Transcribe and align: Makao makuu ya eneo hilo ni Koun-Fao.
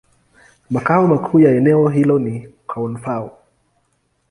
Makao 0.69 1.07
makuu 1.07 1.39
ya 1.39 1.51
eneo 1.57 1.89
hilo 1.89 2.19
ni 2.19 2.49
Koun-Fao. 2.67 3.31